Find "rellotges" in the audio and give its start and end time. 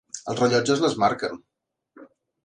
0.43-0.81